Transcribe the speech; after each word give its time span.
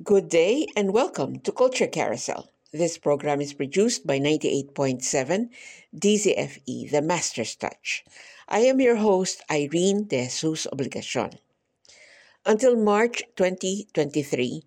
Good 0.00 0.30
day 0.30 0.66
and 0.74 0.94
welcome 0.94 1.40
to 1.40 1.52
Culture 1.52 1.86
Carousel. 1.86 2.48
This 2.72 2.96
program 2.96 3.42
is 3.42 3.52
produced 3.52 4.06
by 4.06 4.18
98.7 4.18 5.50
DZFE, 5.94 6.90
The 6.90 7.02
Master's 7.02 7.54
Touch. 7.54 8.02
I 8.48 8.60
am 8.60 8.80
your 8.80 8.96
host, 8.96 9.42
Irene 9.50 10.04
De 10.06 10.24
Jesus 10.24 10.66
Obligacion. 10.72 11.36
Until 12.46 12.74
March 12.74 13.22
2023, 13.36 14.62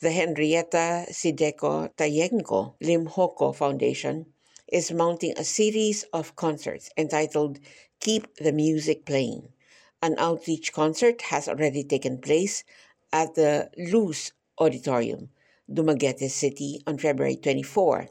the 0.00 0.12
Henrietta 0.12 1.04
Sideco 1.10 1.94
Tayenko 1.94 2.72
Limhoko 2.82 3.54
Foundation 3.54 4.32
is 4.66 4.90
mounting 4.90 5.34
a 5.36 5.44
series 5.44 6.04
of 6.14 6.36
concerts 6.36 6.88
entitled 6.96 7.60
Keep 8.00 8.34
the 8.36 8.52
Music 8.52 9.04
Playing. 9.04 9.52
An 10.00 10.14
outreach 10.16 10.72
concert 10.72 11.20
has 11.20 11.48
already 11.48 11.84
taken 11.84 12.16
place 12.16 12.64
at 13.12 13.34
the 13.34 13.68
Luce 13.76 14.32
Auditorium, 14.60 15.30
Dumaguete 15.72 16.28
City 16.30 16.82
on 16.86 16.98
February 16.98 17.36
24. 17.36 18.08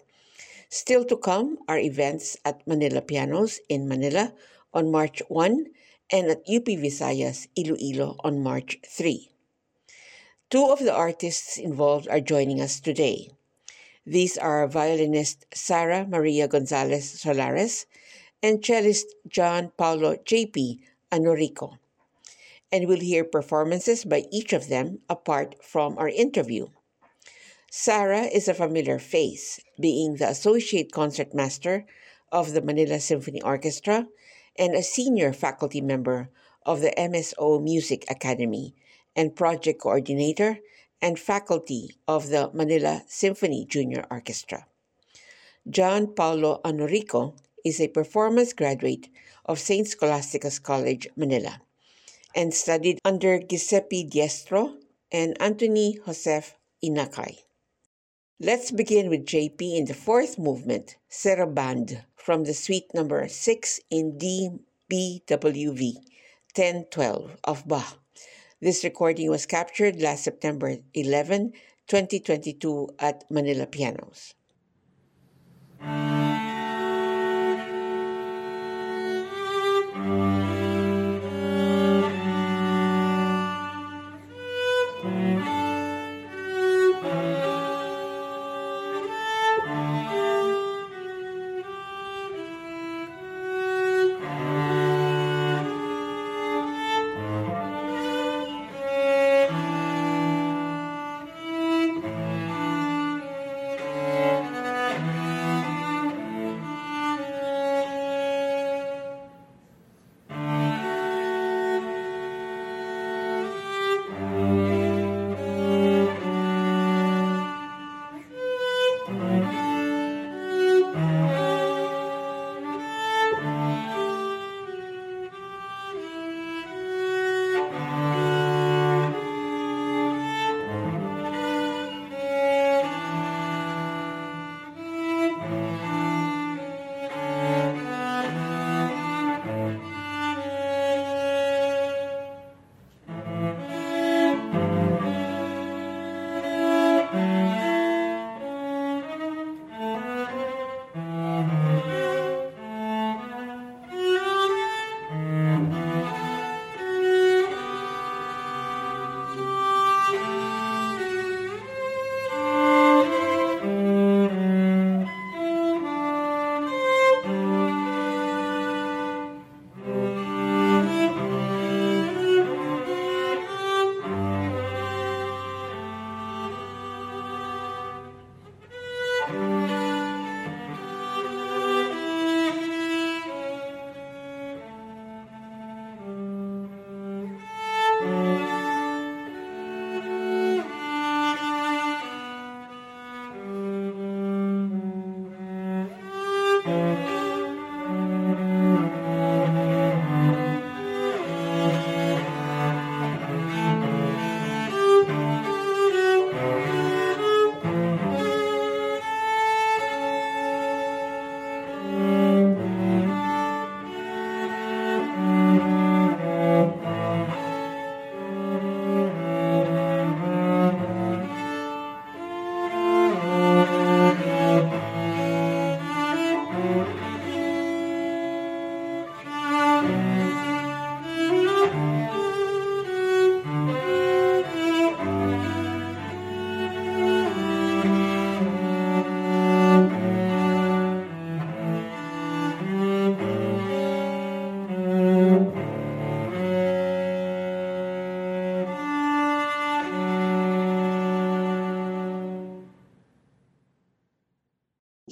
Still 0.69 1.05
to 1.05 1.15
come 1.15 1.59
are 1.67 1.77
events 1.77 2.37
at 2.43 2.65
Manila 2.67 3.01
Pianos 3.01 3.59
in 3.69 3.87
Manila 3.87 4.33
on 4.73 4.91
March 4.91 5.21
1 5.27 5.65
and 6.11 6.27
at 6.31 6.39
UP 6.49 6.65
Visayas 6.65 7.47
Iloilo 7.55 8.15
on 8.23 8.41
March 8.41 8.79
3. 8.85 9.29
Two 10.49 10.65
of 10.65 10.79
the 10.79 10.93
artists 10.93 11.57
involved 11.57 12.07
are 12.07 12.19
joining 12.19 12.59
us 12.59 12.79
today. 12.79 13.29
These 14.05 14.37
are 14.37 14.67
violinist 14.67 15.45
Sara 15.53 16.07
Maria 16.07 16.47
Gonzales 16.47 17.21
Solares 17.21 17.85
and 18.41 18.63
cellist 18.63 19.05
John 19.27 19.71
Paulo 19.77 20.17
J.P. 20.25 20.81
Anorico 21.11 21.77
and 22.71 22.87
we'll 22.87 22.99
hear 22.99 23.23
performances 23.23 24.05
by 24.05 24.25
each 24.31 24.53
of 24.53 24.69
them 24.69 24.99
apart 25.09 25.55
from 25.63 25.97
our 25.97 26.09
interview. 26.09 26.67
Sarah 27.71 28.23
is 28.23 28.47
a 28.47 28.53
familiar 28.53 28.99
face, 28.99 29.59
being 29.79 30.15
the 30.15 30.29
Associate 30.29 30.91
Concertmaster 30.91 31.85
of 32.31 32.53
the 32.53 32.61
Manila 32.61 32.99
Symphony 32.99 33.41
Orchestra 33.41 34.07
and 34.57 34.75
a 34.75 34.83
senior 34.83 35.33
faculty 35.33 35.81
member 35.81 36.29
of 36.65 36.81
the 36.81 36.93
MSO 36.97 37.61
Music 37.61 38.05
Academy 38.09 38.75
and 39.15 39.35
project 39.35 39.81
coordinator 39.81 40.59
and 41.01 41.19
faculty 41.19 41.95
of 42.07 42.29
the 42.29 42.51
Manila 42.53 43.03
Symphony 43.07 43.65
Junior 43.65 44.05
Orchestra. 44.11 44.65
John 45.69 46.13
Paulo 46.13 46.61
Anorico 46.65 47.35
is 47.63 47.79
a 47.79 47.87
performance 47.87 48.53
graduate 48.53 49.09
of 49.45 49.59
St. 49.59 49.87
Scholastica's 49.87 50.59
College, 50.59 51.07
Manila 51.15 51.61
and 52.35 52.53
studied 52.53 52.99
under 53.03 53.39
Giuseppe 53.39 54.07
Diestro 54.07 54.75
and 55.11 55.35
Anthony 55.41 55.99
Joseph 56.05 56.55
Inakay. 56.83 57.39
Let's 58.39 58.71
begin 58.71 59.09
with 59.09 59.25
JP 59.25 59.61
in 59.77 59.85
the 59.85 59.93
fourth 59.93 60.39
movement, 60.39 60.95
Sarabande, 61.11 62.05
from 62.15 62.45
the 62.45 62.53
suite 62.53 62.93
number 62.93 63.27
6 63.27 63.79
in 63.89 64.17
D 64.17 64.49
BWV 64.89 65.95
1012 66.55 67.37
of 67.43 67.67
Bach. 67.67 67.99
This 68.61 68.83
recording 68.83 69.29
was 69.29 69.45
captured 69.45 70.01
last 70.01 70.23
September 70.23 70.77
11, 70.93 71.53
2022 71.87 72.89
at 72.99 73.23
Manila 73.29 73.65
Pianos. 73.67 74.33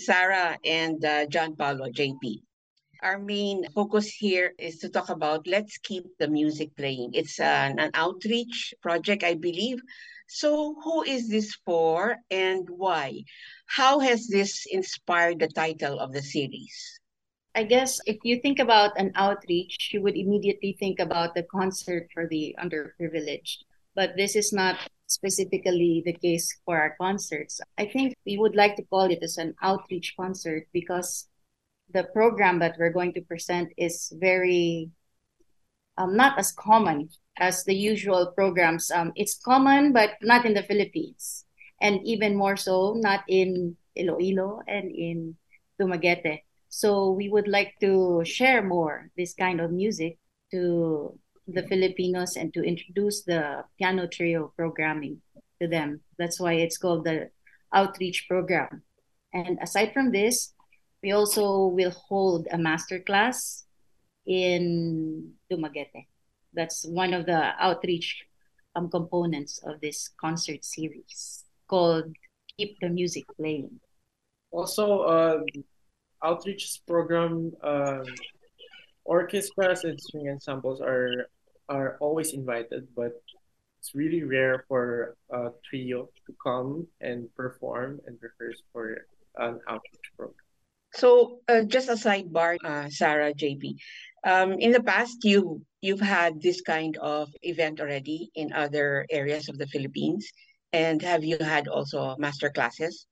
Sara 0.07 0.57
and 0.63 1.03
uh, 1.03 1.25
John 1.27 1.57
Paulo, 1.57 1.91
JP. 1.91 2.39
Our 3.03 3.19
main 3.19 3.67
focus 3.75 4.07
here 4.07 4.53
is 4.57 4.79
to 4.79 4.87
talk 4.87 5.09
about 5.09 5.45
Let's 5.45 5.77
Keep 5.79 6.05
the 6.17 6.29
Music 6.29 6.71
Playing. 6.77 7.11
It's 7.11 7.41
an, 7.41 7.77
an 7.77 7.91
outreach 7.93 8.73
project, 8.81 9.27
I 9.27 9.35
believe. 9.35 9.81
So, 10.29 10.79
who 10.79 11.03
is 11.03 11.27
this 11.27 11.59
for 11.65 12.15
and 12.31 12.63
why? 12.69 13.27
How 13.67 13.99
has 13.99 14.27
this 14.27 14.65
inspired 14.71 15.39
the 15.39 15.51
title 15.51 15.99
of 15.99 16.13
the 16.13 16.23
series? 16.23 16.71
I 17.53 17.63
guess 17.63 17.99
if 18.07 18.15
you 18.23 18.39
think 18.39 18.59
about 18.59 18.95
an 18.95 19.11
outreach, 19.15 19.91
you 19.91 20.01
would 20.03 20.15
immediately 20.15 20.77
think 20.79 20.99
about 20.99 21.35
the 21.35 21.43
concert 21.43 22.07
for 22.13 22.27
the 22.31 22.55
underprivileged. 22.63 23.67
But 23.93 24.15
this 24.15 24.37
is 24.37 24.53
not 24.53 24.79
specifically 25.07 26.03
the 26.05 26.13
case 26.13 26.55
for 26.65 26.77
our 26.77 26.95
concerts. 26.99 27.59
I 27.77 27.85
think 27.85 28.15
we 28.25 28.37
would 28.37 28.55
like 28.55 28.75
to 28.75 28.83
call 28.83 29.09
it 29.09 29.23
as 29.23 29.37
an 29.37 29.55
outreach 29.61 30.13
concert 30.19 30.67
because 30.73 31.27
the 31.93 32.03
program 32.03 32.59
that 32.59 32.75
we're 32.77 32.91
going 32.91 33.13
to 33.13 33.21
present 33.21 33.71
is 33.77 34.13
very 34.19 34.91
um, 35.97 36.15
not 36.15 36.37
as 36.37 36.51
common 36.51 37.09
as 37.39 37.63
the 37.63 37.75
usual 37.75 38.31
programs. 38.35 38.91
Um, 38.91 39.11
it's 39.15 39.39
common, 39.39 39.93
but 39.93 40.11
not 40.21 40.45
in 40.45 40.53
the 40.53 40.63
Philippines, 40.63 41.45
and 41.81 41.99
even 42.03 42.35
more 42.35 42.57
so, 42.57 42.93
not 42.97 43.23
in 43.27 43.77
Iloilo 43.95 44.61
and 44.67 44.91
in 44.91 45.35
Dumaguete. 45.79 46.41
So 46.69 47.11
we 47.11 47.29
would 47.29 47.47
like 47.47 47.75
to 47.81 48.23
share 48.25 48.61
more 48.61 49.09
this 49.17 49.33
kind 49.33 49.61
of 49.61 49.71
music 49.71 50.19
to 50.51 51.17
the 51.47 51.63
Filipinos 51.63 52.35
and 52.35 52.53
to 52.53 52.63
introduce 52.63 53.23
the 53.23 53.63
piano 53.77 54.07
trio 54.07 54.53
programming 54.55 55.21
to 55.61 55.67
them. 55.67 56.01
That's 56.17 56.39
why 56.39 56.53
it's 56.53 56.77
called 56.77 57.05
the 57.05 57.29
outreach 57.73 58.25
program. 58.27 58.83
And 59.33 59.57
aside 59.61 59.93
from 59.93 60.11
this, 60.11 60.53
we 61.01 61.11
also 61.11 61.67
will 61.67 61.91
hold 61.91 62.47
a 62.51 62.57
master 62.57 62.99
class 62.99 63.65
in 64.25 65.33
Dumaguete. 65.51 66.07
That's 66.53 66.85
one 66.85 67.13
of 67.13 67.25
the 67.25 67.53
outreach 67.59 68.23
um, 68.75 68.89
components 68.89 69.59
of 69.63 69.79
this 69.81 70.09
concert 70.19 70.65
series 70.65 71.43
called 71.67 72.13
Keep 72.57 72.79
the 72.81 72.89
Music 72.89 73.25
Playing. 73.37 73.79
Also, 74.51 75.01
uh, 75.01 75.39
outreach 76.23 76.81
program 76.87 77.51
uh, 77.63 78.03
orchestras 79.05 79.83
and 79.83 79.99
string 79.99 80.29
ensembles 80.29 80.81
are 80.81 81.29
are 81.69 81.97
always 81.99 82.33
invited, 82.33 82.87
but 82.95 83.21
it's 83.79 83.93
really 83.93 84.23
rare 84.23 84.65
for 84.67 85.15
a 85.31 85.49
trio 85.69 86.09
to 86.25 86.33
come 86.43 86.87
and 87.01 87.33
perform 87.35 87.99
and 88.05 88.17
rehearse 88.21 88.61
for 88.73 89.05
an 89.37 89.59
outreach 89.69 90.11
program. 90.17 90.35
So, 90.93 91.41
uh, 91.47 91.63
just 91.63 91.89
a 91.89 91.93
sidebar, 91.93 92.57
uh, 92.63 92.89
Sarah, 92.89 93.33
JP. 93.33 93.75
Um, 94.23 94.53
in 94.53 94.71
the 94.71 94.81
past, 94.81 95.23
you 95.23 95.61
you've 95.81 96.01
had 96.01 96.41
this 96.41 96.61
kind 96.61 96.97
of 96.97 97.29
event 97.43 97.79
already 97.79 98.31
in 98.35 98.51
other 98.53 99.05
areas 99.11 99.47
of 99.47 99.57
the 99.57 99.67
Philippines, 99.67 100.27
and 100.73 101.01
have 101.01 101.23
you 101.23 101.37
had 101.39 101.67
also 101.67 102.15
master 102.17 102.49
classes? 102.49 103.05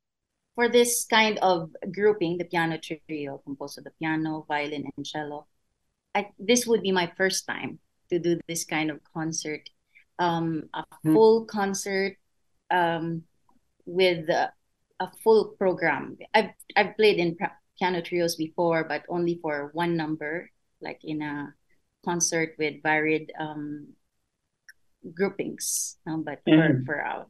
For 0.56 0.70
this 0.70 1.06
kind 1.06 1.38
of 1.40 1.70
grouping, 1.92 2.38
the 2.38 2.46
piano 2.46 2.80
trio 2.80 3.38
composed 3.44 3.78
of 3.78 3.84
the 3.84 3.92
piano, 4.00 4.46
violin, 4.48 4.88
and 4.96 5.06
cello, 5.06 5.48
I, 6.16 6.32
this 6.40 6.66
would 6.66 6.82
be 6.82 6.92
my 6.92 7.12
first 7.18 7.46
time 7.46 7.80
to 8.10 8.20
do 8.20 8.40
this 8.48 8.66
kind 8.66 8.92
of 8.92 9.00
concert, 9.14 9.70
um, 10.20 10.70
a 10.74 10.84
hmm. 11.04 11.14
full 11.14 11.46
concert 11.46 12.18
um, 12.72 13.24
with 13.86 14.30
a, 14.30 14.52
a 15.00 15.12
full 15.24 15.56
program. 15.58 16.18
I've 16.34 16.52
I've 16.76 16.96
played 16.96 17.18
in 17.18 17.38
piano 17.78 18.02
trios 18.02 18.36
before, 18.36 18.84
but 18.84 19.04
only 19.10 19.40
for 19.42 19.72
one 19.74 19.98
number, 19.98 20.50
like 20.82 21.00
in 21.04 21.22
a 21.22 21.54
concert 22.04 22.56
with 22.58 22.82
varied 22.84 23.32
um, 23.40 23.94
groupings. 25.14 25.98
Um, 26.08 26.24
but 26.24 26.40
mm. 26.46 26.56
for, 26.56 26.74
hmm. 26.74 26.86
for 26.86 26.96
a 26.96 27.26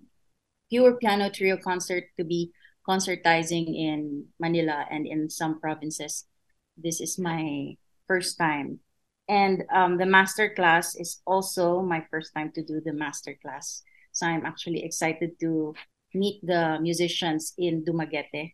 pure 0.69 0.97
piano 0.97 1.29
trio 1.29 1.57
concert 1.57 2.05
to 2.17 2.23
be 2.23 2.51
concertizing 2.87 3.65
in 3.73 4.25
Manila 4.39 4.85
and 4.91 5.07
in 5.07 5.29
some 5.29 5.59
provinces, 5.59 6.25
this 6.77 7.01
is 7.01 7.17
my 7.17 7.75
first 8.07 8.37
time. 8.37 8.79
And 9.27 9.63
um, 9.73 9.97
the 9.97 10.05
master 10.05 10.49
class 10.53 10.95
is 10.95 11.21
also 11.25 11.81
my 11.81 12.05
first 12.11 12.33
time 12.33 12.51
to 12.53 12.63
do 12.63 12.79
the 12.79 12.93
master 12.93 13.37
class. 13.41 13.81
So 14.11 14.27
I'm 14.27 14.45
actually 14.45 14.83
excited 14.83 15.39
to 15.39 15.73
meet 16.13 16.45
the 16.45 16.77
musicians 16.79 17.53
in 17.57 17.83
Dumaguete 17.83 18.53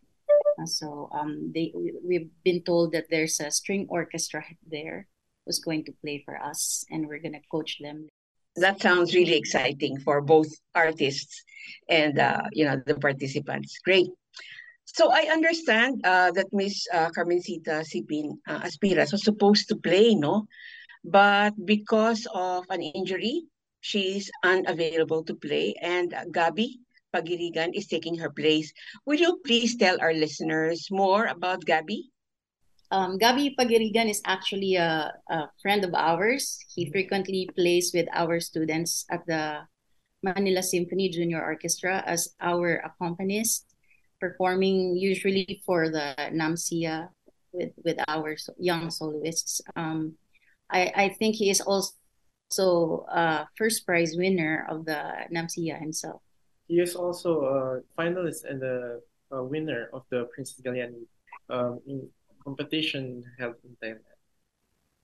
uh, 0.58 0.66
so 0.66 1.08
um, 1.12 1.52
they 1.54 1.72
we've 2.04 2.30
been 2.44 2.62
told 2.62 2.92
that 2.92 3.06
there's 3.10 3.40
a 3.40 3.50
string 3.50 3.86
orchestra 3.88 4.44
there 4.70 5.06
who's 5.44 5.58
going 5.58 5.84
to 5.84 5.92
play 6.02 6.22
for 6.24 6.36
us, 6.36 6.84
and 6.90 7.06
we're 7.06 7.18
gonna 7.18 7.40
coach 7.50 7.78
them. 7.80 8.08
That 8.56 8.80
sounds 8.80 9.14
really 9.14 9.36
exciting 9.36 9.98
for 10.00 10.20
both 10.20 10.48
artists 10.74 11.42
and 11.88 12.18
uh, 12.18 12.42
you 12.52 12.64
know 12.64 12.80
the 12.84 12.96
participants. 12.96 13.78
Great. 13.84 14.08
So 14.84 15.10
I 15.10 15.30
understand 15.32 16.04
uh, 16.04 16.32
that 16.32 16.52
Miss 16.52 16.86
uh, 16.92 17.08
Carmencita 17.10 17.82
Sipin 17.86 18.38
uh, 18.46 18.60
Aspiras 18.60 19.12
was 19.12 19.24
supposed 19.24 19.68
to 19.68 19.76
play, 19.76 20.14
no, 20.14 20.46
but 21.04 21.54
because 21.64 22.26
of 22.34 22.66
an 22.68 22.82
injury, 22.82 23.46
she's 23.80 24.30
unavailable 24.44 25.24
to 25.24 25.34
play. 25.34 25.74
And 25.80 26.12
uh, 26.14 26.24
Gabi 26.30 26.82
Paguirigan 27.14 27.74
is 27.74 27.86
taking 27.86 28.16
her 28.18 28.30
place. 28.30 28.72
Will 29.06 29.18
you 29.18 29.40
please 29.44 29.76
tell 29.76 30.00
our 30.00 30.14
listeners 30.14 30.88
more 30.90 31.26
about 31.26 31.64
Gabi? 31.64 32.12
Um, 32.90 33.18
Gabi 33.18 33.56
Paguirigan 33.56 34.08
is 34.08 34.20
actually 34.24 34.76
a, 34.76 35.12
a 35.30 35.48
friend 35.62 35.84
of 35.84 35.94
ours. 35.94 36.58
He 36.74 36.90
frequently 36.90 37.48
plays 37.56 37.92
with 37.94 38.06
our 38.12 38.40
students 38.40 39.04
at 39.10 39.24
the 39.26 39.64
Manila 40.22 40.62
Symphony 40.62 41.08
Junior 41.08 41.42
Orchestra 41.42 42.02
as 42.06 42.34
our 42.40 42.84
accompanist, 42.84 43.71
performing 44.22 44.94
usually 44.94 45.58
for 45.66 45.90
the 45.90 46.14
NAMCYA 46.30 47.10
with, 47.50 47.74
with 47.82 47.98
our 48.06 48.38
young 48.54 48.86
soloists. 48.86 49.58
Um, 49.74 50.14
I, 50.70 50.92
I 50.94 51.06
think 51.18 51.34
he 51.34 51.50
is 51.50 51.60
also 51.60 53.04
a 53.10 53.50
first 53.58 53.82
prize 53.82 54.14
winner 54.14 54.64
of 54.70 54.86
the 54.86 55.26
NAMCYA 55.34 55.74
himself. 55.82 56.22
He 56.70 56.78
is 56.78 56.94
also 56.94 57.30
a 57.42 57.82
finalist 57.98 58.46
and 58.46 58.62
a 58.62 59.42
winner 59.42 59.90
of 59.92 60.06
the 60.14 60.30
Princess 60.32 60.62
Galyani 60.62 61.02
um, 61.50 61.82
competition 62.44 63.24
held 63.38 63.58
in 63.66 63.74
Thailand. 63.82 64.06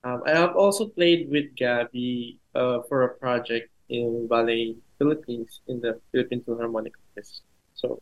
Um, 0.04 0.22
I 0.24 0.30
have 0.30 0.54
also 0.54 0.86
played 0.86 1.26
with 1.28 1.58
Gabi 1.58 2.38
uh, 2.54 2.86
for 2.88 3.02
a 3.02 3.18
project 3.18 3.68
in 3.90 4.28
Ballet 4.30 4.76
Philippines 4.98 5.60
in 5.66 5.80
the 5.80 5.98
Philippine 6.12 6.42
Philharmonic 6.46 6.94
Orchestra. 7.10 7.44
So 7.74 8.00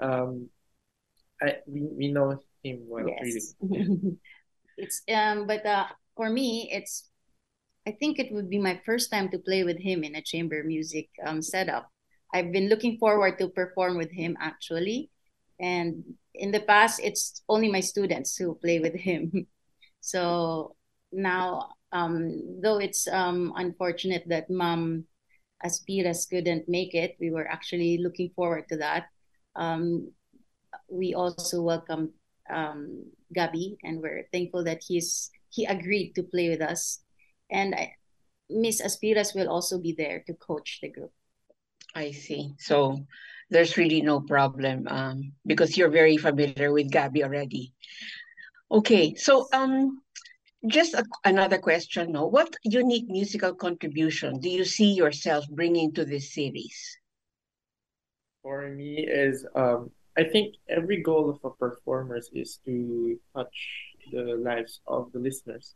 um, 0.00 0.48
I 1.42 1.56
we, 1.66 1.88
we 1.96 2.12
know 2.12 2.38
him 2.62 2.84
well 2.86 3.08
yes. 3.08 3.54
really. 3.60 4.16
it's 4.76 5.02
um 5.12 5.46
but 5.46 5.64
uh, 5.64 5.86
for 6.16 6.30
me 6.30 6.70
it's 6.72 7.10
I 7.86 7.92
think 7.92 8.18
it 8.18 8.32
would 8.32 8.50
be 8.50 8.58
my 8.58 8.80
first 8.84 9.10
time 9.10 9.30
to 9.30 9.38
play 9.38 9.64
with 9.64 9.78
him 9.78 10.04
in 10.04 10.14
a 10.14 10.22
chamber 10.22 10.62
music 10.62 11.08
um, 11.24 11.40
setup. 11.40 11.88
I've 12.32 12.52
been 12.52 12.68
looking 12.68 12.98
forward 12.98 13.38
to 13.38 13.48
perform 13.48 13.96
with 13.96 14.12
him 14.12 14.36
actually. 14.38 15.10
And 15.58 16.04
in 16.34 16.52
the 16.52 16.60
past, 16.60 17.00
it's 17.02 17.42
only 17.48 17.70
my 17.70 17.80
students 17.80 18.36
who 18.36 18.54
play 18.54 18.80
with 18.80 18.94
him. 18.94 19.46
so 20.00 20.76
now, 21.12 21.70
um, 21.92 22.60
though 22.62 22.78
it's 22.78 23.08
um, 23.08 23.52
unfortunate 23.56 24.24
that 24.28 24.50
Mom 24.50 25.04
Aspiras 25.64 26.28
couldn't 26.28 26.68
make 26.68 26.94
it, 26.94 27.16
we 27.20 27.30
were 27.30 27.48
actually 27.48 27.98
looking 27.98 28.30
forward 28.36 28.64
to 28.68 28.76
that. 28.78 29.06
Um, 29.56 30.12
we 30.90 31.14
also 31.14 31.62
welcome 31.62 32.12
um, 32.50 33.04
Gabi, 33.34 33.76
and 33.84 34.00
we're 34.02 34.26
thankful 34.32 34.64
that 34.64 34.82
he's 34.86 35.30
he 35.50 35.64
agreed 35.64 36.14
to 36.14 36.22
play 36.22 36.48
with 36.48 36.60
us. 36.60 37.00
And 37.50 37.74
Miss 38.48 38.80
Aspiras 38.80 39.34
will 39.34 39.48
also 39.48 39.78
be 39.78 39.92
there 39.92 40.22
to 40.26 40.34
coach 40.34 40.78
the 40.82 40.90
group. 40.90 41.12
I 41.94 42.12
see. 42.12 42.54
So 42.58 43.04
there's 43.50 43.76
really 43.76 44.02
no 44.02 44.20
problem 44.20 44.86
um, 44.88 45.32
because 45.46 45.76
you're 45.76 45.90
very 45.90 46.16
familiar 46.16 46.72
with 46.72 46.90
Gabi 46.90 47.22
already. 47.22 47.72
Okay, 48.70 49.14
so 49.16 49.48
um, 49.52 50.02
just 50.66 50.94
a, 50.94 51.04
another 51.24 51.58
question. 51.58 52.12
No, 52.12 52.26
what 52.26 52.54
unique 52.62 53.08
musical 53.08 53.54
contribution 53.54 54.38
do 54.38 54.48
you 54.48 54.64
see 54.64 54.92
yourself 54.92 55.44
bringing 55.50 55.92
to 55.94 56.04
this 56.04 56.32
series? 56.32 56.98
For 58.42 58.68
me, 58.68 59.06
is 59.06 59.44
um, 59.54 59.90
I 60.16 60.24
think 60.24 60.56
every 60.68 61.02
goal 61.02 61.30
of 61.30 61.38
a 61.44 61.50
performer 61.50 62.20
is 62.32 62.58
to 62.64 63.18
touch 63.34 63.56
the 64.12 64.34
lives 64.36 64.80
of 64.86 65.12
the 65.12 65.18
listeners, 65.18 65.74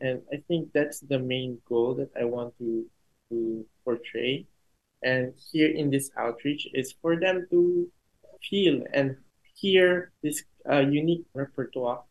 and 0.00 0.22
I 0.32 0.42
think 0.48 0.72
that's 0.72 1.00
the 1.00 1.18
main 1.18 1.58
goal 1.68 1.94
that 1.96 2.10
I 2.18 2.24
want 2.24 2.56
to 2.58 2.86
to 3.30 3.64
portray 3.84 4.46
and 5.04 5.34
here 5.52 5.68
in 5.68 5.90
this 5.90 6.10
outreach 6.16 6.66
is 6.72 6.96
for 7.02 7.20
them 7.20 7.46
to 7.50 7.86
feel 8.48 8.82
and 8.92 9.16
hear 9.54 10.12
this 10.22 10.42
uh, 10.68 10.80
unique 10.80 11.26
repertoire 11.34 12.02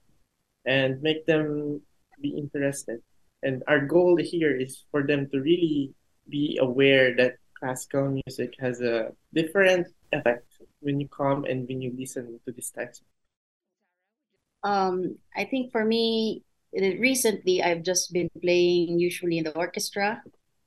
and 0.66 1.02
make 1.02 1.26
them 1.26 1.82
be 2.22 2.30
interested. 2.30 3.02
And 3.42 3.64
our 3.68 3.82
goal 3.82 4.18
here 4.18 4.56
is 4.56 4.86
for 4.92 5.04
them 5.04 5.28
to 5.32 5.42
really 5.42 5.92
be 6.30 6.58
aware 6.62 7.16
that 7.18 7.38
classical 7.64 8.12
music 8.12 8.60
has 8.60 8.84
a 8.84 9.16
different 9.32 9.88
effect 10.12 10.60
when 10.84 11.00
you 11.00 11.08
come 11.08 11.48
and 11.48 11.64
when 11.72 11.80
you 11.80 11.96
listen 11.96 12.36
to 12.44 12.52
this 12.52 12.76
text. 12.76 13.08
Um, 14.68 15.16
I 15.32 15.48
think 15.48 15.72
for 15.72 15.88
me, 15.88 16.44
recently 16.76 17.64
I've 17.64 17.84
just 17.84 18.12
been 18.12 18.28
playing 18.44 19.00
usually 19.00 19.40
in 19.40 19.48
the 19.48 19.56
orchestra. 19.56 20.20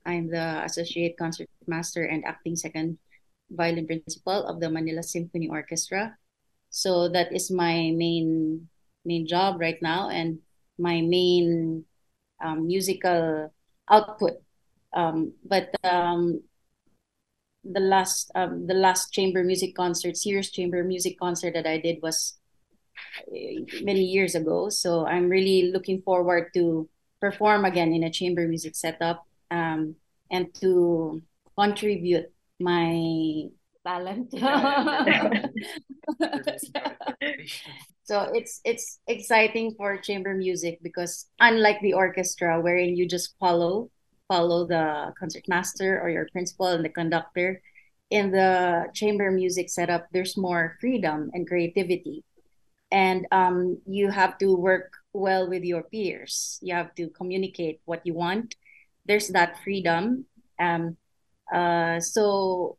I'm 0.09 0.33
the 0.33 0.65
associate 0.65 1.21
concert 1.21 1.49
master 1.67 2.01
and 2.01 2.25
acting 2.25 2.55
second 2.55 2.97
violin 3.51 3.85
principal 3.85 4.47
of 4.49 4.59
the 4.59 4.69
Manila 4.69 5.03
Symphony 5.03 5.49
Orchestra. 5.49 6.17
So 6.69 7.09
that 7.09 7.29
is 7.29 7.51
my 7.51 7.93
main 7.93 8.67
main 9.05 9.27
job 9.27 9.61
right 9.61 9.79
now 9.81 10.09
and 10.09 10.39
my 10.81 11.01
main 11.01 11.85
um, 12.43 12.67
musical 12.67 13.53
output. 13.87 14.41
Um, 14.93 15.33
but 15.45 15.71
um, 15.83 16.41
the 17.71 17.79
last 17.79 18.31
um, 18.35 18.67
the 18.67 18.73
last 18.73 19.11
chamber 19.11 19.43
music 19.43 19.75
concert, 19.75 20.17
serious 20.17 20.51
chamber 20.51 20.83
music 20.83 21.19
concert 21.19 21.53
that 21.53 21.67
I 21.67 21.77
did 21.77 21.99
was 22.01 22.37
uh, 23.27 23.61
many 23.83 24.03
years 24.03 24.35
ago. 24.35 24.69
So 24.69 25.05
I'm 25.05 25.29
really 25.29 25.71
looking 25.71 26.01
forward 26.01 26.53
to 26.53 26.89
perform 27.19 27.65
again 27.65 27.93
in 27.93 28.03
a 28.03 28.11
chamber 28.11 28.47
music 28.47 28.75
setup 28.75 29.25
um, 29.51 29.95
and 30.31 30.53
to 30.61 31.21
contribute 31.57 32.31
my 32.59 33.49
talent. 33.85 34.31
so 38.03 38.31
it's 38.33 38.61
it's 38.63 38.99
exciting 39.07 39.73
for 39.77 39.97
chamber 39.97 40.33
music 40.33 40.79
because 40.81 41.27
unlike 41.39 41.79
the 41.81 41.93
orchestra 41.93 42.59
wherein 42.61 42.95
you 42.95 43.07
just 43.07 43.35
follow 43.39 43.89
follow 44.27 44.65
the 44.67 45.13
concertmaster 45.19 46.01
or 46.01 46.09
your 46.09 46.27
principal 46.31 46.67
and 46.67 46.83
the 46.83 46.89
conductor 46.89 47.61
in 48.09 48.31
the 48.31 48.87
chamber 48.93 49.31
music 49.31 49.69
setup 49.69 50.07
there's 50.11 50.37
more 50.37 50.77
freedom 50.79 51.29
and 51.33 51.47
creativity 51.47 52.23
and 52.91 53.27
um, 53.31 53.77
you 53.85 54.09
have 54.09 54.37
to 54.37 54.55
work 54.55 54.93
well 55.13 55.49
with 55.49 55.63
your 55.63 55.83
peers 55.83 56.59
you 56.61 56.73
have 56.73 56.93
to 56.95 57.09
communicate 57.09 57.81
what 57.85 58.05
you 58.05 58.13
want 58.13 58.55
there's 59.05 59.29
that 59.29 59.61
freedom 59.63 60.25
um, 60.59 60.95
uh, 61.53 61.99
so 61.99 62.77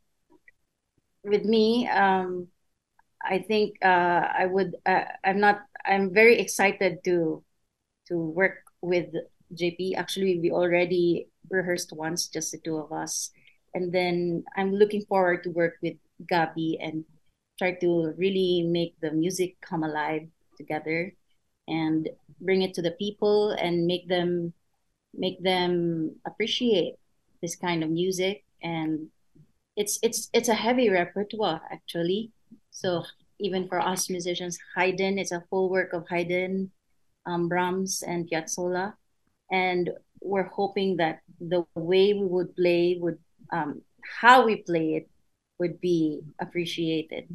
with 1.23 1.43
me 1.45 1.87
um, 1.87 2.47
I 3.23 3.39
think 3.39 3.75
uh, 3.83 4.23
I 4.31 4.45
would. 4.45 4.75
Uh, 4.85 5.03
I'm 5.23 5.39
not. 5.39 5.61
I'm 5.85 6.13
very 6.13 6.39
excited 6.39 7.03
to 7.05 7.43
to 8.07 8.15
work 8.17 8.63
with 8.81 9.11
JP. 9.53 9.95
Actually, 9.95 10.39
we 10.39 10.51
already 10.51 11.27
rehearsed 11.49 11.93
once, 11.93 12.27
just 12.27 12.51
the 12.51 12.59
two 12.59 12.77
of 12.77 12.91
us, 12.91 13.31
and 13.73 13.93
then 13.93 14.43
I'm 14.57 14.73
looking 14.73 15.05
forward 15.05 15.43
to 15.43 15.51
work 15.51 15.77
with 15.81 15.95
Gabby 16.27 16.77
and 16.81 17.05
try 17.57 17.73
to 17.81 18.13
really 18.17 18.63
make 18.63 18.95
the 19.01 19.11
music 19.11 19.59
come 19.61 19.83
alive 19.83 20.27
together 20.57 21.13
and 21.67 22.09
bring 22.41 22.63
it 22.63 22.73
to 22.73 22.81
the 22.81 22.97
people 22.97 23.51
and 23.51 23.85
make 23.85 24.07
them 24.07 24.53
make 25.13 25.41
them 25.43 26.15
appreciate 26.25 26.95
this 27.41 27.55
kind 27.55 27.83
of 27.83 27.89
music. 27.89 28.43
And 28.63 29.09
it's 29.75 29.99
it's 30.01 30.29
it's 30.33 30.49
a 30.49 30.57
heavy 30.57 30.89
repertoire 30.89 31.61
actually. 31.71 32.31
So 32.71 33.03
even 33.39 33.67
for 33.67 33.79
us 33.79 34.09
musicians, 34.09 34.57
Haydn 34.75 35.19
is 35.19 35.31
a 35.31 35.43
full 35.49 35.69
work 35.69 35.93
of 35.93 36.07
Haydn, 36.09 36.71
um, 37.25 37.47
Brahms, 37.47 38.03
and 38.03 38.29
Piazzolla, 38.29 38.93
and 39.51 39.89
we're 40.21 40.49
hoping 40.49 40.97
that 40.97 41.21
the 41.39 41.65
way 41.75 42.13
we 42.13 42.25
would 42.25 42.55
play 42.55 42.97
would 42.99 43.19
um, 43.51 43.81
how 44.21 44.45
we 44.45 44.57
play 44.57 44.95
it 44.95 45.09
would 45.59 45.79
be 45.81 46.21
appreciated 46.39 47.27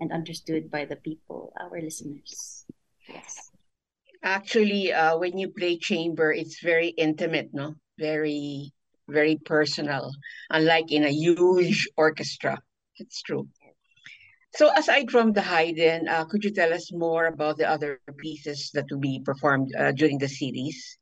and 0.00 0.12
understood 0.12 0.70
by 0.70 0.84
the 0.84 0.96
people, 0.96 1.52
our 1.58 1.80
listeners. 1.80 2.64
Yes. 3.08 3.50
Actually, 4.22 4.92
uh, 4.92 5.18
when 5.18 5.38
you 5.38 5.48
play 5.48 5.76
chamber, 5.78 6.32
it's 6.32 6.60
very 6.60 6.88
intimate, 6.88 7.50
no? 7.52 7.74
Very, 7.98 8.72
very 9.08 9.36
personal. 9.44 10.10
Unlike 10.50 10.92
in 10.92 11.04
a 11.04 11.10
huge 11.10 11.88
orchestra. 11.96 12.60
It's 12.96 13.22
true. 13.22 13.48
So 14.54 14.72
aside 14.74 15.10
from 15.10 15.32
the 15.32 15.42
Haydn, 15.42 16.08
uh, 16.08 16.24
could 16.24 16.42
you 16.42 16.50
tell 16.50 16.72
us 16.72 16.90
more 16.92 17.26
about 17.26 17.58
the 17.58 17.68
other 17.68 18.00
pieces 18.18 18.70
that 18.74 18.86
will 18.90 18.98
be 18.98 19.20
performed 19.24 19.72
uh, 19.78 19.92
during 19.92 20.18
the 20.18 20.28
series? 20.28 20.98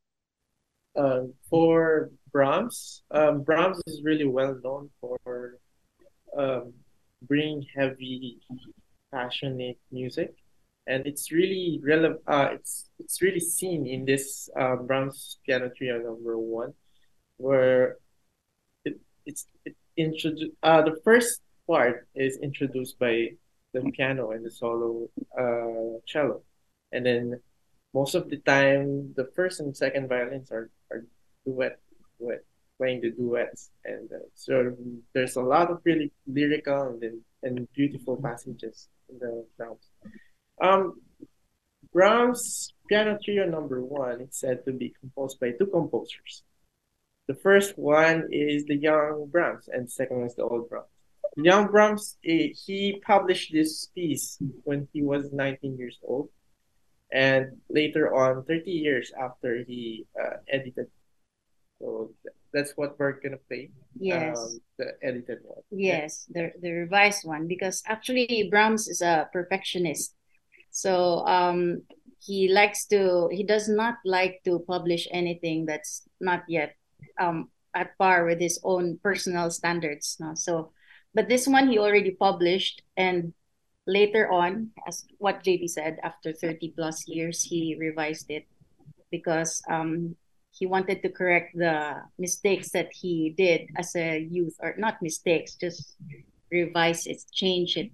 Uh, 0.97 1.25
for 1.47 2.09
Brahms, 2.31 3.03
um, 3.11 3.43
Brahms 3.43 3.79
is 3.85 4.01
really 4.03 4.25
well 4.25 4.59
known 4.63 4.89
for 4.99 5.59
um, 6.35 6.73
bringing 7.21 7.63
heavy, 7.75 8.39
passionate 9.13 9.77
music, 9.91 10.33
and 10.87 11.05
it's 11.05 11.31
really 11.31 11.79
relevant. 11.83 12.21
Uh, 12.27 12.49
it's 12.53 12.89
it's 12.99 13.21
really 13.21 13.39
seen 13.39 13.85
in 13.85 14.05
this 14.05 14.49
uh, 14.59 14.75
Brahms 14.75 15.37
Piano 15.45 15.69
Trio 15.77 15.99
Number 15.99 16.37
One, 16.37 16.73
where 17.37 17.97
it 18.83 18.99
it's 19.25 19.45
it 19.65 19.75
introduced. 19.97 20.51
Uh, 20.63 20.81
the 20.81 20.99
first 21.03 21.41
part 21.67 22.07
is 22.15 22.39
introduced 22.41 22.97
by 22.97 23.29
the 23.73 23.81
piano 23.91 24.31
and 24.31 24.43
the 24.43 24.51
solo 24.51 25.09
uh, 25.37 25.99
cello, 26.07 26.41
and 26.91 27.05
then 27.05 27.39
most 27.93 28.15
of 28.15 28.29
the 28.29 28.37
time 28.37 29.13
the 29.15 29.29
first 29.35 29.59
and 29.59 29.75
second 29.75 30.07
violins 30.09 30.51
are 30.51 30.69
are 30.91 31.05
duet 31.45 31.79
duet 32.19 32.43
playing 32.77 33.01
the 33.01 33.11
duets, 33.11 33.71
and 33.85 34.11
uh, 34.11 34.19
so 34.35 34.75
there's 35.13 35.35
a 35.35 35.41
lot 35.41 35.71
of 35.71 35.81
really 35.83 36.11
lyrical 36.27 36.99
and 37.01 37.21
and 37.43 37.67
beautiful 37.73 38.17
passages 38.17 38.89
in 39.09 39.19
the 39.19 39.45
Brahms. 39.57 39.89
Um, 40.61 41.01
Brahms 41.93 42.73
Piano 42.87 43.17
Trio 43.23 43.45
Number 43.45 43.81
One 43.81 44.21
is 44.21 44.37
said 44.37 44.65
to 44.65 44.71
be 44.71 44.93
composed 44.99 45.39
by 45.39 45.51
two 45.51 45.67
composers. 45.67 46.43
The 47.27 47.35
first 47.35 47.77
one 47.77 48.29
is 48.31 48.65
the 48.65 48.75
young 48.75 49.27
Brahms, 49.31 49.67
and 49.67 49.87
the 49.87 49.91
second 49.91 50.25
is 50.25 50.35
the 50.35 50.43
old 50.43 50.69
Brahms. 50.69 50.87
Young 51.35 51.67
Brahms, 51.67 52.17
eh, 52.25 52.49
he 52.65 53.01
published 53.05 53.51
this 53.51 53.87
piece 53.93 54.37
when 54.63 54.87
he 54.93 55.03
was 55.03 55.31
19 55.31 55.77
years 55.77 55.99
old. 56.01 56.29
And 57.11 57.57
later 57.69 58.13
on, 58.13 58.43
30 58.43 58.69
years 58.69 59.11
after 59.19 59.63
he 59.63 60.05
uh, 60.19 60.37
edited. 60.51 60.87
So 61.79 62.11
that's 62.53 62.73
what 62.75 62.99
we're 62.99 63.13
going 63.13 63.31
to 63.31 63.41
play. 63.47 63.69
Yes. 63.97 64.37
Um, 64.37 64.59
the 64.77 64.91
edited 65.01 65.39
one. 65.43 65.63
Yes, 65.71 66.25
the, 66.29 66.51
the 66.61 66.71
revised 66.71 67.25
one. 67.25 67.47
Because 67.47 67.81
actually, 67.85 68.49
Brahms 68.51 68.87
is 68.87 69.01
a 69.01 69.29
perfectionist. 69.31 70.15
So 70.71 71.25
um, 71.25 71.83
he 72.19 72.49
likes 72.49 72.85
to, 72.87 73.29
he 73.31 73.43
does 73.43 73.69
not 73.69 73.95
like 74.03 74.41
to 74.45 74.59
publish 74.67 75.07
anything 75.11 75.65
that's 75.65 76.03
not 76.19 76.43
yet 76.49 76.75
um, 77.19 77.49
at 77.73 77.97
par 77.97 78.25
with 78.25 78.41
his 78.41 78.59
own 78.63 78.99
personal 79.01 79.49
standards. 79.49 80.17
No? 80.19 80.33
So 80.35 80.71
but 81.17 81.29
this 81.29 81.47
one 81.47 81.69
he 81.69 81.79
already 81.79 82.11
published, 82.11 82.83
and 82.95 83.33
later 83.87 84.31
on, 84.31 84.69
as 84.87 85.05
what 85.17 85.43
JP 85.43 85.69
said, 85.69 85.97
after 86.03 86.33
30 86.33 86.73
plus 86.75 87.07
years, 87.07 87.43
he 87.43 87.75
revised 87.79 88.29
it 88.29 88.45
because 89.11 89.61
um, 89.69 90.15
he 90.51 90.65
wanted 90.65 91.01
to 91.01 91.09
correct 91.09 91.55
the 91.55 92.03
mistakes 92.19 92.71
that 92.71 92.91
he 92.91 93.33
did 93.37 93.69
as 93.77 93.95
a 93.95 94.19
youth, 94.19 94.55
or 94.59 94.75
not 94.77 95.01
mistakes, 95.01 95.55
just 95.55 95.95
revise 96.51 97.07
it, 97.07 97.23
change 97.31 97.77
it. 97.77 97.91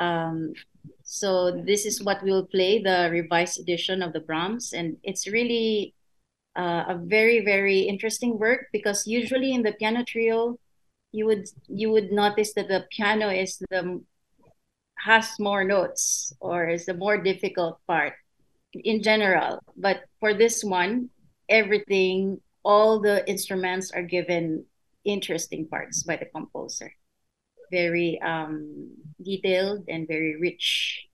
Um, 0.00 0.54
so 1.02 1.50
this 1.50 1.84
is 1.86 2.02
what 2.02 2.22
we'll 2.22 2.46
play, 2.46 2.82
the 2.82 3.08
revised 3.10 3.60
edition 3.60 4.02
of 4.02 4.12
the 4.12 4.20
Brahms, 4.20 4.72
and 4.72 4.96
it's 5.02 5.26
really 5.26 5.94
uh, 6.56 6.84
a 6.88 6.98
very 6.98 7.44
very 7.44 7.80
interesting 7.80 8.38
work 8.38 8.66
because 8.72 9.06
usually 9.06 9.52
in 9.52 9.62
the 9.62 9.72
piano 9.72 10.02
trio 10.04 10.58
you 11.12 11.24
would 11.24 11.46
you 11.68 11.90
would 11.90 12.10
notice 12.10 12.52
that 12.54 12.68
the 12.68 12.84
piano 12.90 13.28
is 13.28 13.62
the 13.70 14.00
has 14.98 15.38
more 15.38 15.64
notes 15.64 16.32
or 16.40 16.68
is 16.68 16.86
the 16.86 16.94
more 16.94 17.18
difficult 17.18 17.78
part 17.86 18.14
in 18.74 19.02
general. 19.02 19.60
But 19.76 20.02
for 20.20 20.34
this 20.34 20.64
one 20.64 21.10
everything 21.48 22.40
all 22.64 23.00
the 23.00 23.26
instruments 23.28 23.90
are 23.92 24.02
given 24.02 24.64
interesting 25.04 25.66
parts 25.66 26.02
by 26.02 26.16
the 26.16 26.26
composer. 26.26 26.92
Very 27.72 28.20
um, 28.20 28.92
detailed 29.22 29.84
and 29.88 30.06
very 30.06 30.36
rich. 30.36 31.06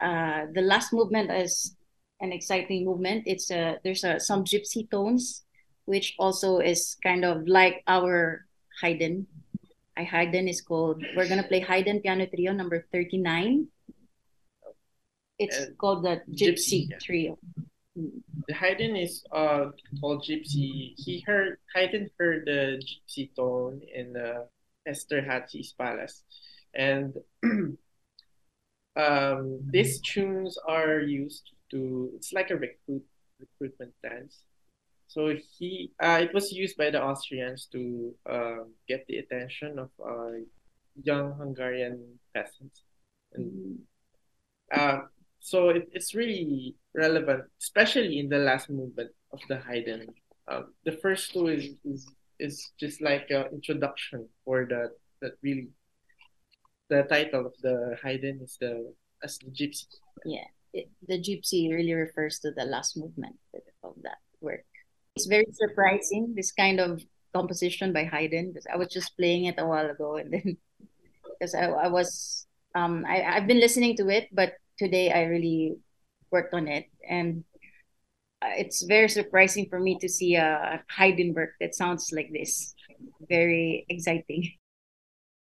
Uh, 0.00 0.46
the 0.52 0.60
last 0.60 0.92
movement 0.92 1.30
is 1.30 1.76
an 2.20 2.32
exciting 2.32 2.84
movement. 2.84 3.24
It's 3.26 3.50
a 3.50 3.78
there's 3.84 4.04
a 4.04 4.20
some 4.20 4.44
gypsy 4.44 4.90
tones 4.90 5.44
which 5.84 6.14
also 6.18 6.58
is 6.58 6.96
kind 7.02 7.24
of 7.24 7.48
like 7.48 7.82
our 7.86 8.46
Haydn. 8.80 9.26
Haydn 10.04 10.48
is 10.48 10.60
called. 10.60 11.04
We're 11.16 11.28
gonna 11.28 11.46
play 11.46 11.60
Haydn 11.60 12.00
Piano 12.00 12.26
Trio 12.26 12.52
number 12.52 12.86
thirty 12.92 13.18
nine. 13.18 13.68
It's 15.38 15.72
called 15.78 16.04
the 16.04 16.20
Gypsy, 16.30 16.86
Gypsy 16.86 16.90
yeah. 16.90 16.98
Trio. 16.98 17.38
the 17.96 18.54
Haydn 18.54 18.94
is 18.94 19.24
uh 19.32 19.70
called 20.00 20.24
Gypsy. 20.28 20.92
He 20.96 21.24
heard 21.26 21.58
Haydn 21.74 22.10
heard 22.18 22.44
the 22.46 22.82
Gypsy 22.84 23.34
tone 23.34 23.80
in 23.94 24.16
uh, 24.16 24.44
Esterhazy's 24.86 25.72
palace, 25.72 26.22
and 26.74 27.16
um, 28.96 29.60
these 29.72 30.00
tunes 30.00 30.58
are 30.68 31.00
used 31.00 31.50
to. 31.70 32.10
It's 32.16 32.32
like 32.32 32.50
a 32.50 32.56
recruit 32.56 33.04
recruitment 33.40 33.94
dance. 34.02 34.44
So 35.10 35.34
he, 35.58 35.90
uh, 35.98 36.20
it 36.22 36.32
was 36.32 36.52
used 36.52 36.76
by 36.76 36.90
the 36.90 37.02
Austrians 37.02 37.66
to 37.72 38.14
uh, 38.30 38.62
get 38.86 39.04
the 39.08 39.18
attention 39.18 39.80
of 39.80 39.90
uh, 39.98 40.46
young 41.02 41.34
Hungarian 41.34 42.20
peasants, 42.32 42.84
and 43.34 43.80
uh, 44.70 45.00
so 45.40 45.70
it, 45.70 45.88
it's 45.90 46.14
really 46.14 46.76
relevant, 46.94 47.42
especially 47.60 48.20
in 48.20 48.28
the 48.28 48.38
last 48.38 48.70
movement 48.70 49.10
of 49.32 49.40
the 49.48 49.58
Haydn. 49.58 50.14
Um, 50.46 50.74
the 50.84 50.92
first 51.02 51.32
two 51.32 51.48
is, 51.48 51.74
is 51.84 52.06
is 52.38 52.70
just 52.78 53.02
like 53.02 53.26
an 53.30 53.46
introduction 53.50 54.28
for 54.44 54.64
that 54.70 54.94
that 55.22 55.32
really 55.42 55.70
the 56.88 57.02
title 57.10 57.46
of 57.46 57.54
the 57.62 57.98
Haydn 58.00 58.38
is 58.44 58.56
the 58.60 58.94
as 59.24 59.38
the 59.38 59.50
gypsy. 59.50 59.90
Yeah, 60.24 60.46
it, 60.72 60.88
the 61.02 61.18
gypsy 61.18 61.66
really 61.74 61.94
refers 61.94 62.38
to 62.46 62.52
the 62.52 62.64
last 62.64 62.96
movement 62.96 63.34
of 63.82 63.94
that 64.02 64.22
work. 64.40 64.69
It's 65.20 65.28
very 65.28 65.52
surprising 65.52 66.32
this 66.34 66.52
kind 66.52 66.80
of 66.80 67.02
composition 67.34 67.92
by 67.92 68.04
Haydn 68.04 68.48
because 68.48 68.66
I 68.72 68.76
was 68.76 68.88
just 68.88 69.16
playing 69.16 69.44
it 69.44 69.58
a 69.58 69.66
while 69.66 69.88
ago 69.88 70.16
and 70.16 70.32
then 70.32 70.56
because 71.38 71.54
I, 71.54 71.68
I 71.68 71.88
was 71.88 72.46
um 72.74 73.04
I, 73.06 73.22
I've 73.22 73.46
been 73.46 73.60
listening 73.60 73.96
to 73.98 74.08
it 74.08 74.28
but 74.32 74.54
today 74.78 75.12
I 75.12 75.24
really 75.24 75.76
worked 76.30 76.54
on 76.54 76.68
it 76.68 76.86
and 77.08 77.44
it's 78.42 78.82
very 78.82 79.08
surprising 79.08 79.68
for 79.68 79.78
me 79.78 79.98
to 80.00 80.08
see 80.08 80.34
a 80.34 80.82
Haydn 80.88 81.34
work 81.34 81.50
that 81.60 81.74
sounds 81.74 82.10
like 82.12 82.32
this 82.32 82.74
very 83.28 83.84
exciting 83.88 84.56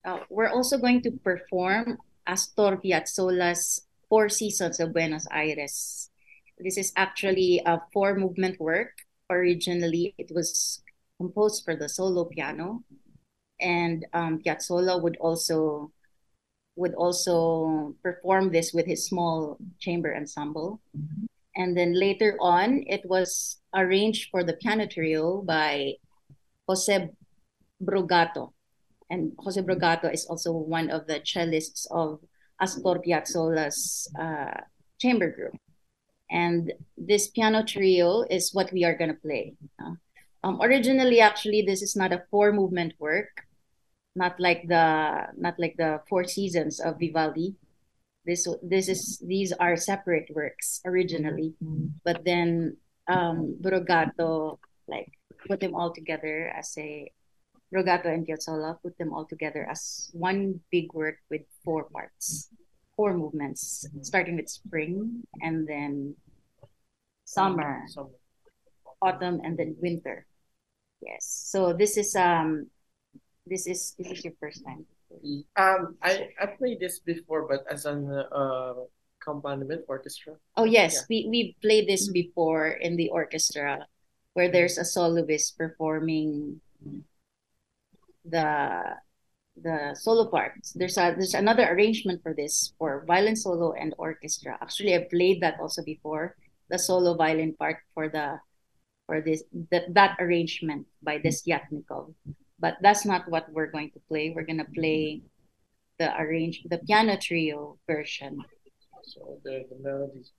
uh, 0.06 0.20
we're 0.30 0.50
also 0.50 0.78
going 0.78 1.02
to 1.02 1.12
perform 1.12 1.98
Astor 2.28 2.78
Piazzolla's 2.78 3.88
Four 4.10 4.30
Seasons 4.30 4.80
of 4.80 4.94
Buenos 4.94 5.28
Aires. 5.32 6.10
This 6.60 6.78
is 6.78 6.94
actually 6.96 7.62
a 7.66 7.82
four 7.92 8.16
movement 8.16 8.60
work. 8.60 8.92
Originally, 9.34 10.14
it 10.18 10.32
was 10.34 10.82
composed 11.18 11.64
for 11.66 11.76
the 11.76 11.90
solo 11.90 12.26
piano, 12.26 12.84
and 13.60 14.06
um, 14.14 14.40
Piazzolla 14.40 15.02
would 15.02 15.18
also 15.18 15.92
would 16.76 16.94
also 16.96 17.96
perform 18.02 18.52
this 18.52 18.74
with 18.74 18.88
his 18.88 19.06
small 19.06 19.58
chamber 19.80 20.16
ensemble. 20.16 20.82
And 21.56 21.78
then 21.78 21.94
later 21.94 22.36
on, 22.42 22.84
it 22.88 23.06
was 23.06 23.62
arranged 23.76 24.30
for 24.32 24.44
the 24.44 24.54
piano 24.54 24.88
trio 24.88 25.44
by 25.44 25.94
Jose 26.68 27.10
Bragato 27.78 28.54
and 29.14 29.34
Jose 29.40 29.62
Bragato 29.62 30.12
is 30.12 30.26
also 30.26 30.52
one 30.52 30.90
of 30.90 31.06
the 31.06 31.20
cellists 31.22 31.86
of 31.92 32.20
Astor 32.60 32.98
Piazzolla's 33.06 34.10
uh, 34.20 34.62
chamber 35.00 35.30
group. 35.30 35.54
And 36.34 36.74
this 36.98 37.30
piano 37.30 37.62
trio 37.62 38.26
is 38.26 38.58
what 38.58 38.74
we 38.74 38.84
are 38.84 38.98
going 38.98 39.14
to 39.14 39.22
play. 39.22 39.54
Uh, 39.78 40.02
um, 40.44 40.60
originally, 40.62 41.22
actually, 41.22 41.62
this 41.62 41.82
is 41.86 41.96
not 41.96 42.12
a 42.12 42.26
four 42.32 42.52
movement 42.52 42.98
work, 42.98 43.46
not 44.16 44.40
like 44.40 44.68
the 44.68 45.30
not 45.38 45.56
like 45.62 45.78
the 45.78 46.02
Four 46.10 46.26
Seasons 46.26 46.82
of 46.82 46.98
Vivaldi. 47.00 47.56
This 48.26 48.50
this 48.66 48.90
is 48.90 49.22
these 49.22 49.54
are 49.54 49.78
separate 49.78 50.28
works 50.34 50.82
originally, 50.84 51.54
but 52.04 52.26
then 52.26 52.78
um, 53.08 53.56
Bragato 53.62 54.58
like 54.88 55.14
put 55.48 55.60
them 55.60 55.76
all 55.76 55.94
together 55.94 56.52
as 56.58 56.74
a 56.82 57.12
Bragato 57.74 58.12
and 58.12 58.26
Piazzolla 58.28 58.82
put 58.82 58.98
them 58.98 59.14
all 59.14 59.26
together 59.26 59.68
as 59.70 60.10
one 60.14 60.60
big 60.72 60.94
work 60.94 61.18
with 61.30 61.42
four 61.64 61.86
parts, 61.90 62.50
four 62.96 63.14
movements, 63.14 63.86
starting 64.02 64.36
with 64.36 64.50
spring 64.50 65.24
and 65.42 65.68
then 65.68 66.16
summer, 67.34 67.84
Summer. 67.88 68.14
autumn, 69.02 69.42
and 69.44 69.58
then 69.58 69.76
winter. 69.82 70.26
Yes. 71.02 71.26
So 71.52 71.74
this 71.74 71.98
is 71.98 72.16
um 72.16 72.68
this 73.46 73.68
is 73.68 73.96
this 73.98 74.08
is 74.12 74.24
your 74.24 74.34
first 74.40 74.64
time. 74.64 74.86
Um, 75.58 75.98
I 76.02 76.30
I 76.42 76.46
played 76.58 76.80
this 76.80 77.00
before, 77.00 77.46
but 77.48 77.66
as 77.70 77.86
an 77.86 78.08
uh 78.10 78.74
accompaniment 79.22 79.86
orchestra. 79.88 80.36
Oh 80.58 80.66
yes, 80.66 80.94
Yeah. 80.96 81.06
we 81.10 81.18
we 81.30 81.40
played 81.62 81.88
this 81.88 82.12
before 82.12 82.76
in 82.80 82.96
the 82.96 83.10
orchestra 83.10 83.88
where 84.34 84.50
there's 84.50 84.78
a 84.78 84.84
soloist 84.88 85.56
performing 85.58 86.60
the 88.26 88.82
the 89.56 89.94
solo 89.96 90.28
parts. 90.32 90.74
There's 90.74 90.98
a 90.98 91.14
there's 91.14 91.36
another 91.36 91.68
arrangement 91.70 92.24
for 92.24 92.34
this 92.34 92.74
for 92.80 93.04
violin 93.06 93.36
solo 93.36 93.74
and 93.78 93.94
orchestra. 93.98 94.58
Actually, 94.62 94.96
I 94.96 95.06
played 95.12 95.42
that 95.42 95.60
also 95.60 95.84
before 95.84 96.36
the 96.74 96.82
solo 96.82 97.14
violin 97.14 97.54
part 97.54 97.78
for 97.94 98.10
the 98.10 98.42
for 99.06 99.22
this 99.22 99.46
that 99.70 99.94
that 99.94 100.18
arrangement 100.18 100.90
by 101.06 101.22
Desyatnikov. 101.22 102.18
But 102.58 102.82
that's 102.82 103.06
not 103.06 103.30
what 103.30 103.46
we're 103.54 103.70
going 103.70 103.94
to 103.94 104.02
play. 104.10 104.34
We're 104.34 104.50
gonna 104.50 104.66
play 104.74 105.22
the 106.02 106.10
arrange 106.18 106.66
the 106.66 106.82
piano 106.82 107.22
trio 107.22 107.78
version. 107.86 108.42
So 109.06 109.38
the 109.46 109.70
the 109.70 109.78
melodies, 109.86 110.34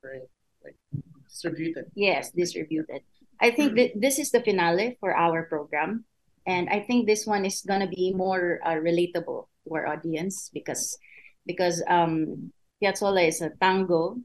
very 0.00 0.24
like 0.64 0.80
distributed. 1.28 1.92
Yes, 1.92 2.32
distributed. 2.32 3.04
I 3.36 3.52
think 3.52 3.76
th- 3.76 3.92
this 4.00 4.16
is 4.16 4.32
the 4.32 4.40
finale 4.40 4.96
for 5.04 5.12
our 5.12 5.44
program. 5.44 6.08
And 6.48 6.72
I 6.72 6.80
think 6.80 7.04
this 7.04 7.28
one 7.28 7.44
is 7.44 7.60
going 7.60 7.84
to 7.84 7.92
be 7.92 8.16
more 8.16 8.60
uh, 8.64 8.80
relatable 8.80 9.44
to 9.44 9.68
our 9.68 9.86
audience 9.86 10.48
because 10.52 10.96
because 11.44 11.84
um, 11.88 12.52
Piazzolla 12.80 13.28
is 13.28 13.44
a 13.44 13.52
tango 13.60 14.16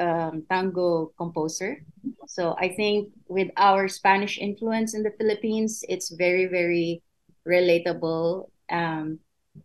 um, 0.00 0.44
tango 0.50 1.12
composer. 1.16 1.84
So 2.26 2.56
I 2.58 2.68
think 2.74 3.10
with 3.28 3.48
our 3.56 3.88
Spanish 3.88 4.38
influence 4.38 4.94
in 4.94 5.02
the 5.02 5.12
Philippines, 5.18 5.84
it's 5.88 6.10
very 6.10 6.46
very 6.46 7.02
relatable. 7.46 8.50
Um, 8.70 9.20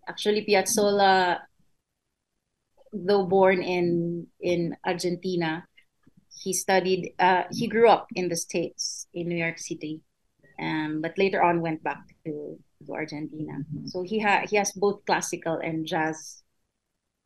actually, 0.07 0.45
Piazzolla, 0.45 1.39
though 2.93 3.25
born 3.25 3.61
in 3.61 4.27
in 4.41 4.75
Argentina, 4.85 5.65
he 6.35 6.53
studied 6.53 7.13
uh, 7.19 7.43
he 7.51 7.67
grew 7.67 7.89
up 7.89 8.07
in 8.15 8.29
the 8.29 8.35
states 8.35 9.07
in 9.13 9.27
new 9.27 9.37
york 9.37 9.57
city 9.57 10.01
um, 10.59 11.01
but 11.01 11.17
later 11.17 11.41
on 11.41 11.61
went 11.61 11.81
back 11.83 12.03
to, 12.25 12.57
to 12.85 12.93
argentina 12.93 13.63
so 13.85 14.03
he 14.03 14.19
ha- 14.19 14.45
he 14.49 14.55
has 14.55 14.71
both 14.73 15.03
classical 15.05 15.57
and 15.63 15.85
jazz 15.85 16.43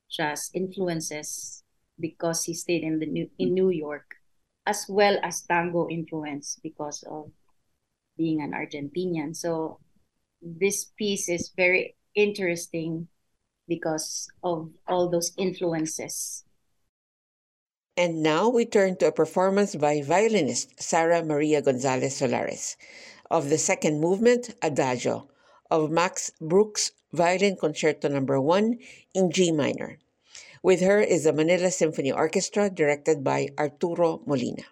jazz 0.10 0.50
influences 0.54 1.64
because 2.00 2.44
he 2.44 2.54
stayed 2.54 2.84
in 2.84 3.00
the 3.00 3.06
new 3.06 3.30
in 3.38 3.50
mm-hmm. 3.50 3.54
new 3.56 3.70
york 3.70 4.16
as 4.66 4.86
well 4.88 5.18
as 5.24 5.42
tango 5.42 5.90
influence 5.90 6.60
because 6.62 7.04
of 7.10 7.32
being 8.20 8.42
an 8.44 8.52
argentinian. 8.52 9.34
So 9.34 9.80
this 10.44 10.92
piece 11.00 11.30
is 11.30 11.56
very 11.56 11.96
interesting 12.14 13.08
because 13.68 14.28
of 14.44 14.70
all 14.86 15.10
those 15.10 15.32
influences. 15.38 16.44
And 17.96 18.22
now 18.22 18.50
we 18.50 18.66
turn 18.66 18.98
to 18.98 19.08
a 19.08 19.12
performance 19.12 19.76
by 19.76 20.02
violinist 20.04 20.82
Sara 20.82 21.24
Maria 21.24 21.62
Gonzales 21.62 22.20
Solares 22.20 22.76
of 23.32 23.50
the 23.50 23.58
second 23.58 24.02
movement, 24.02 24.56
Adagio, 24.62 25.28
of 25.72 25.92
Max 25.92 26.32
Bruch's 26.42 26.92
Violin 27.14 27.56
Concerto 27.56 28.08
Number 28.08 28.40
1 28.40 28.78
in 29.14 29.32
G 29.32 29.52
minor. 29.52 29.98
With 30.62 30.82
her 30.82 31.00
is 31.00 31.24
the 31.24 31.32
Manila 31.32 31.72
Symphony 31.72 32.12
Orchestra 32.12 32.70
directed 32.70 33.24
by 33.24 33.50
Arturo 33.58 34.22
Molina. 34.26 34.64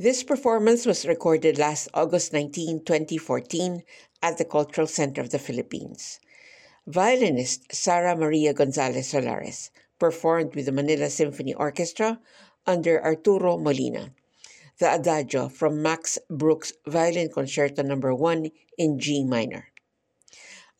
This 0.00 0.22
performance 0.22 0.86
was 0.86 1.04
recorded 1.04 1.58
last 1.58 1.88
August 1.92 2.32
19, 2.32 2.84
2014, 2.84 3.82
at 4.22 4.38
the 4.38 4.44
Cultural 4.44 4.86
Center 4.86 5.20
of 5.20 5.30
the 5.30 5.40
Philippines. 5.40 6.20
Violinist 6.86 7.74
Sara 7.74 8.14
Maria 8.14 8.54
Gonzales 8.54 9.10
Solares 9.10 9.70
performed 9.98 10.54
with 10.54 10.66
the 10.66 10.72
Manila 10.72 11.10
Symphony 11.10 11.52
Orchestra 11.52 12.20
under 12.64 13.02
Arturo 13.04 13.58
Molina. 13.58 14.14
The 14.78 14.94
Adagio 14.94 15.48
from 15.48 15.82
Max 15.82 16.16
Bruch's 16.30 16.72
Violin 16.86 17.28
Concerto 17.28 17.82
No. 17.82 17.96
1 17.96 18.52
in 18.78 19.00
G 19.00 19.24
minor. 19.24 19.72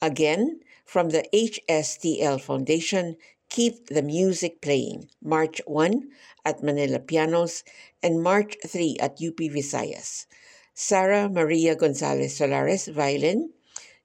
Again, 0.00 0.60
from 0.84 1.10
the 1.10 1.26
HSTL 1.34 2.40
Foundation, 2.40 3.16
Keep 3.48 3.86
the 3.86 4.02
Music 4.02 4.60
Playing, 4.60 5.08
March 5.22 5.62
1 5.66 6.10
at 6.44 6.62
Manila 6.62 6.98
Pianos 6.98 7.64
and 8.02 8.22
March 8.22 8.56
3 8.66 8.98
at 9.00 9.12
UP 9.12 9.36
Visayas. 9.36 10.26
Sara 10.74 11.28
Maria 11.30 11.74
Gonzales 11.74 12.38
Solares, 12.38 12.92
violin, 12.92 13.50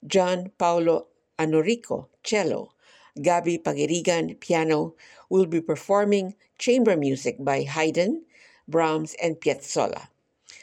John 0.07 0.51
Paulo 0.57 1.07
Anorico, 1.37 2.07
cello, 2.23 2.71
Gabi 3.19 3.61
Paguirigan, 3.61 4.39
piano, 4.39 4.95
will 5.29 5.45
be 5.45 5.61
performing 5.61 6.35
chamber 6.57 6.95
music 6.95 7.35
by 7.39 7.63
Haydn, 7.63 8.23
Brahms, 8.67 9.13
and 9.21 9.35
Piazzolla. 9.41 10.07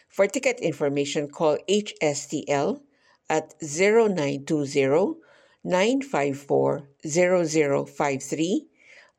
For 0.08 0.26
ticket 0.26 0.58
information, 0.58 1.28
call 1.28 1.58
HSTL 1.68 2.80
at 3.28 3.54
0920 3.62 5.20
954 5.64 6.88
0053 7.06 8.66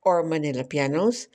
or 0.04 0.24
Manila 0.24 0.64
Pianos 0.64 1.28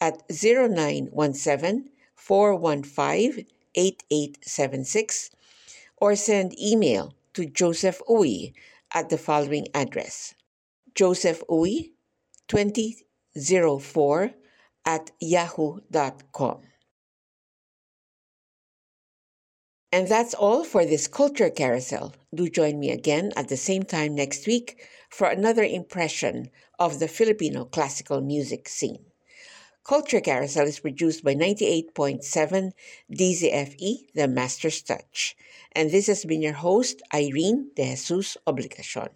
at 0.00 0.22
0917 0.30 1.90
415 2.14 3.46
8876 3.74 5.30
or 5.96 6.14
send 6.16 6.58
email 6.58 7.14
to 7.32 7.46
Joseph 7.46 8.00
Uy 8.08 8.52
at 8.92 9.08
the 9.10 9.18
following 9.18 9.66
address 9.74 10.34
Joseph 10.94 11.42
Uy 11.48 11.90
2004 12.48 14.30
at 14.86 15.10
yahoo.com. 15.20 16.60
And 19.94 20.08
that's 20.08 20.34
all 20.34 20.64
for 20.64 20.84
this 20.84 21.06
Culture 21.06 21.50
Carousel. 21.50 22.14
Do 22.34 22.48
join 22.48 22.80
me 22.80 22.90
again 22.90 23.32
at 23.36 23.46
the 23.46 23.56
same 23.56 23.84
time 23.84 24.16
next 24.16 24.44
week 24.44 24.82
for 25.08 25.28
another 25.28 25.62
impression 25.62 26.50
of 26.80 26.98
the 26.98 27.06
Filipino 27.06 27.64
classical 27.64 28.20
music 28.20 28.68
scene. 28.68 29.04
Culture 29.84 30.20
Carousel 30.20 30.66
is 30.66 30.80
produced 30.80 31.22
by 31.22 31.36
98.7 31.36 32.72
DZFE, 33.12 33.94
The 34.16 34.26
Master's 34.26 34.82
Touch. 34.82 35.36
And 35.70 35.92
this 35.92 36.08
has 36.08 36.24
been 36.24 36.42
your 36.42 36.54
host, 36.54 37.00
Irene 37.14 37.70
De 37.76 37.94
Jesus 37.94 38.36
Obligacion. 38.48 39.10